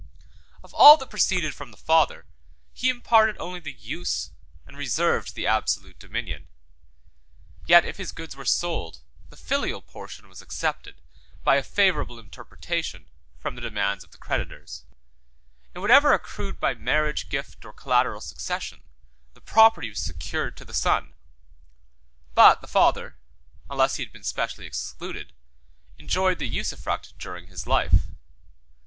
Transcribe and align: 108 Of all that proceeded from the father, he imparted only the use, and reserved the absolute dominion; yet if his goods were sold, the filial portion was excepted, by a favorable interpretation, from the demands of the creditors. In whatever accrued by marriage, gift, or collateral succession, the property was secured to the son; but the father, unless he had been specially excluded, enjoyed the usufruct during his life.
108 0.61 0.63
Of 0.63 0.73
all 0.73 0.97
that 0.97 1.11
proceeded 1.11 1.53
from 1.53 1.69
the 1.69 1.77
father, 1.77 2.25
he 2.73 2.89
imparted 2.89 3.37
only 3.37 3.59
the 3.59 3.71
use, 3.71 4.31
and 4.65 4.75
reserved 4.75 5.35
the 5.35 5.45
absolute 5.45 5.99
dominion; 5.99 6.47
yet 7.67 7.85
if 7.85 7.97
his 7.97 8.11
goods 8.11 8.35
were 8.35 8.43
sold, 8.43 9.01
the 9.29 9.37
filial 9.37 9.79
portion 9.79 10.27
was 10.27 10.41
excepted, 10.41 11.03
by 11.43 11.55
a 11.57 11.61
favorable 11.61 12.17
interpretation, 12.17 13.11
from 13.37 13.53
the 13.53 13.61
demands 13.61 14.03
of 14.03 14.09
the 14.09 14.17
creditors. 14.17 14.85
In 15.75 15.81
whatever 15.81 16.13
accrued 16.13 16.59
by 16.59 16.73
marriage, 16.73 17.29
gift, 17.29 17.63
or 17.63 17.71
collateral 17.71 18.21
succession, 18.21 18.81
the 19.35 19.39
property 19.41 19.89
was 19.89 19.99
secured 19.99 20.57
to 20.57 20.65
the 20.65 20.73
son; 20.73 21.13
but 22.33 22.59
the 22.61 22.67
father, 22.67 23.17
unless 23.69 23.97
he 23.97 24.03
had 24.03 24.11
been 24.11 24.23
specially 24.23 24.65
excluded, 24.65 25.31
enjoyed 25.99 26.39
the 26.39 26.49
usufruct 26.49 27.15
during 27.19 27.45
his 27.45 27.67
life. 27.67 28.07